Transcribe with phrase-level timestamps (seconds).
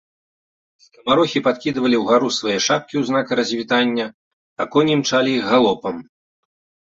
[0.83, 4.05] Скамарохі падкідвалі ўгару свае шапкі ў знак развітання,
[4.65, 5.95] а коні імчалі іх галопам.